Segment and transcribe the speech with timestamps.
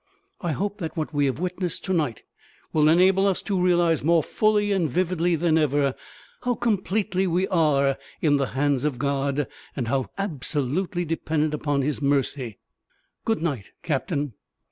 [0.41, 2.23] I hope that what we have witnessed to night
[2.73, 5.93] will enable us to realise more fully and vividly than ever,
[6.41, 9.45] how completely we are in the hands of God,
[9.75, 12.57] and how absolutely dependent upon His mercy.
[13.25, 14.33] Good night, captain!"